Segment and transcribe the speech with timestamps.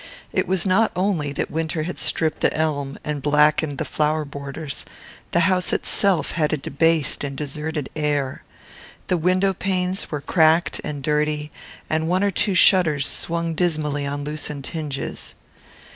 [0.33, 4.83] It was not only that winter had stripped the elm, and blackened the flower borders:
[5.29, 8.41] the house itself had a debased and deserted air.
[9.09, 11.51] The window panes were cracked and dirty,
[11.87, 15.35] and one or two shutters swung dismally on loosened hinges.